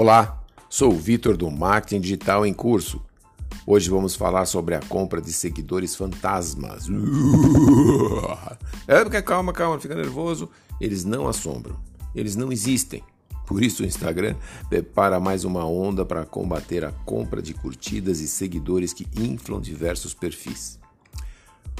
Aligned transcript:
Olá, 0.00 0.40
sou 0.70 0.92
o 0.92 0.96
Vitor 0.96 1.36
do 1.36 1.50
Marketing 1.50 2.00
Digital 2.00 2.46
em 2.46 2.54
Curso. 2.54 3.02
Hoje 3.66 3.90
vamos 3.90 4.14
falar 4.14 4.46
sobre 4.46 4.76
a 4.76 4.80
compra 4.80 5.20
de 5.20 5.32
seguidores 5.32 5.96
fantasmas. 5.96 6.86
É 8.86 9.02
porque 9.02 9.20
calma, 9.20 9.52
calma, 9.52 9.80
fica 9.80 9.96
nervoso. 9.96 10.48
Eles 10.80 11.04
não 11.04 11.26
assombram, 11.26 11.76
eles 12.14 12.36
não 12.36 12.52
existem. 12.52 13.02
Por 13.44 13.60
isso 13.60 13.82
o 13.82 13.86
Instagram 13.86 14.36
prepara 14.68 15.18
mais 15.18 15.42
uma 15.42 15.66
onda 15.66 16.04
para 16.04 16.24
combater 16.24 16.84
a 16.84 16.92
compra 16.92 17.42
de 17.42 17.52
curtidas 17.52 18.20
e 18.20 18.28
seguidores 18.28 18.92
que 18.92 19.04
inflam 19.20 19.60
diversos 19.60 20.14
perfis. 20.14 20.78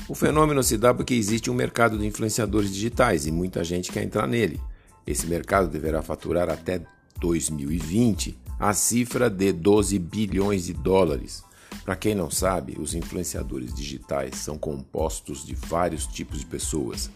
O 0.09 0.15
fenômeno 0.17 0.61
se 0.65 0.77
dá 0.77 0.93
porque 0.93 1.15
existe 1.15 1.53
um 1.53 1.55
mercado 1.55 1.97
de 1.97 2.05
influenciadores 2.05 2.73
digitais 2.73 3.29
e 3.29 3.31
muita 3.31 3.63
gente 3.63 3.93
quer 3.93 4.03
entrar 4.03 4.27
nele. 4.27 4.61
Esse 5.07 5.25
mercado 5.29 5.69
deverá 5.69 6.03
faturar 6.03 6.51
até 6.51 6.83
2020 7.21 8.39
a 8.59 8.73
cifra 8.73 9.31
de 9.31 9.53
12 9.53 9.99
bilhões 9.99 10.67
de 10.67 10.73
dólares. 10.73 11.45
Para 11.85 11.97
quem 11.97 12.15
não 12.15 12.31
sabe, 12.31 12.77
os 12.79 12.95
influenciadores 12.95 13.73
digitais 13.73 14.37
são 14.37 14.59
compostos 14.59 15.45
de 15.45 15.55
vários 15.55 16.07
tipos 16.07 16.41
de 16.41 16.47
pessoas, 16.47 17.11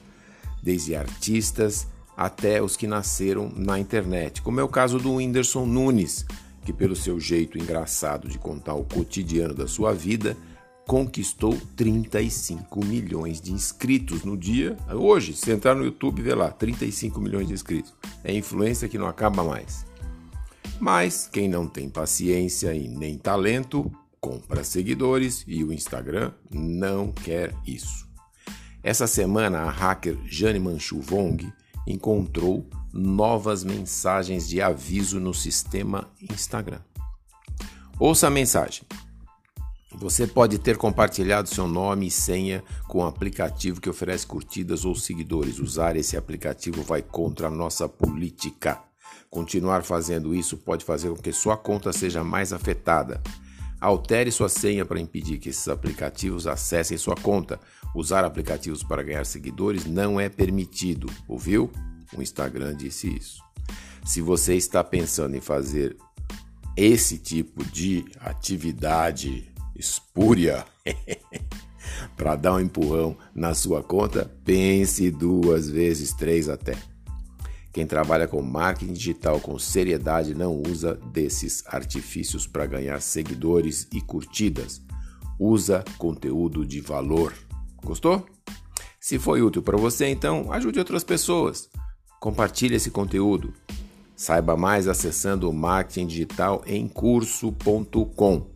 desde 0.62 0.95
artistas 0.95 1.87
até 2.16 2.62
os 2.62 2.77
que 2.77 2.87
nasceram 2.87 3.51
na 3.56 3.78
internet, 3.78 4.42
como 4.42 4.60
é 4.60 4.62
o 4.62 4.68
caso 4.68 4.98
do 4.98 5.15
Whindersson 5.15 5.66
Nunes, 5.66 6.24
que, 6.65 6.73
pelo 6.73 6.95
seu 6.95 7.18
jeito 7.18 7.59
engraçado 7.59 8.29
de 8.29 8.38
contar 8.38 8.74
o 8.74 8.84
cotidiano 8.84 9.54
da 9.54 9.66
sua 9.66 9.93
vida, 9.93 10.37
conquistou 10.87 11.59
35 11.77 12.84
milhões 12.84 13.40
de 13.40 13.52
inscritos 13.52 14.24
no 14.24 14.37
dia. 14.37 14.77
Hoje, 14.90 15.34
se 15.34 15.51
entrar 15.51 15.74
no 15.74 15.84
YouTube, 15.84 16.23
vê 16.23 16.34
lá, 16.34 16.51
35 16.51 17.20
milhões 17.20 17.48
de 17.48 17.54
inscritos. 17.54 17.93
É 18.24 18.32
influência 18.32 18.88
que 18.88 18.98
não 18.98 19.06
acaba 19.06 19.42
mais. 19.42 19.84
Mas 20.80 21.28
quem 21.30 21.48
não 21.48 21.66
tem 21.66 21.88
paciência 21.88 22.74
e 22.74 22.88
nem 22.88 23.16
talento, 23.16 23.90
compra 24.20 24.64
seguidores 24.64 25.45
e 25.46 25.62
o 25.62 25.73
Instagram 25.73 26.32
não 26.51 27.12
quer 27.12 27.54
isso. 27.66 28.09
Essa 28.82 29.06
semana, 29.06 29.60
a 29.60 29.70
hacker 29.70 30.18
Jane 30.24 30.59
Manchu 30.59 31.01
Vong 31.01 31.52
encontrou 31.87 32.68
novas 32.92 33.64
mensagens 33.64 34.48
de 34.48 34.60
aviso 34.60 35.20
no 35.20 35.32
sistema 35.32 36.10
Instagram. 36.20 36.80
Ouça 37.98 38.26
a 38.26 38.30
mensagem. 38.30 38.82
Você 40.02 40.26
pode 40.26 40.58
ter 40.58 40.76
compartilhado 40.76 41.48
seu 41.48 41.68
nome 41.68 42.08
e 42.08 42.10
senha 42.10 42.64
com 42.88 42.98
um 42.98 43.06
aplicativo 43.06 43.80
que 43.80 43.88
oferece 43.88 44.26
curtidas 44.26 44.84
ou 44.84 44.96
seguidores. 44.96 45.60
Usar 45.60 45.95
esse 45.95 46.16
aplicativo 46.16 46.82
vai 46.82 47.02
contra 47.02 47.46
a 47.46 47.50
nossa 47.50 47.88
política. 47.88 48.82
Continuar 49.30 49.84
fazendo 49.84 50.34
isso 50.34 50.56
pode 50.56 50.84
fazer 50.84 51.10
com 51.10 51.14
que 51.14 51.32
sua 51.32 51.56
conta 51.56 51.92
seja 51.92 52.24
mais 52.24 52.52
afetada. 52.52 53.23
Altere 53.80 54.32
sua 54.32 54.48
senha 54.48 54.84
para 54.84 54.98
impedir 54.98 55.38
que 55.38 55.50
esses 55.50 55.68
aplicativos 55.68 56.48
acessem 56.48 56.98
sua 56.98 57.14
conta. 57.14 57.60
Usar 57.95 58.24
aplicativos 58.24 58.82
para 58.82 59.04
ganhar 59.04 59.24
seguidores 59.24 59.86
não 59.86 60.18
é 60.18 60.28
permitido, 60.28 61.08
ouviu? 61.28 61.70
O 62.12 62.20
Instagram 62.20 62.74
disse 62.74 63.06
isso. 63.06 63.40
Se 64.04 64.20
você 64.20 64.56
está 64.56 64.82
pensando 64.82 65.36
em 65.36 65.41
fazer 65.41 65.97
esse 66.76 67.19
tipo 67.19 67.64
de 67.64 68.04
atividade 68.19 69.51
espúria 69.83 70.65
para 72.16 72.37
dar 72.37 72.55
um 72.55 72.61
empurrão 72.61 73.16
na 73.34 73.53
sua 73.53 73.83
conta, 73.83 74.31
pense 74.44 75.11
duas 75.11 75.69
vezes, 75.69 76.12
três 76.12 76.49
até. 76.49 76.78
Quem 77.72 77.84
trabalha 77.87 78.28
com 78.28 78.41
marketing 78.43 78.93
digital 78.93 79.41
com 79.41 79.59
seriedade 79.59 80.34
não 80.34 80.60
usa 80.60 80.94
desses 81.12 81.65
artifícios 81.66 82.47
para 82.47 82.66
ganhar 82.66 83.00
seguidores 83.00 83.88
e 83.92 84.00
curtidas. 84.00 84.81
Usa 85.38 85.84
conteúdo 85.98 86.65
de 86.65 86.81
valor. 86.81 87.34
Gostou? 87.82 88.25
Se 89.00 89.19
foi 89.19 89.42
útil 89.42 89.62
para 89.62 89.76
você, 89.76 90.06
então 90.06 90.53
ajude 90.53 90.78
outras 90.78 91.03
pessoas. 91.03 91.69
Compartilhe 92.21 92.76
esse 92.76 92.91
conteúdo. 92.91 93.53
Saiba 94.15 94.56
mais 94.56 94.87
acessando 94.87 95.50
o 95.50 95.53
marketingdigitalemcurso.com. 95.53 98.53